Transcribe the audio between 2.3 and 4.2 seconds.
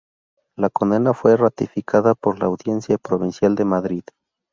la Audiencia Provincial de Madrid.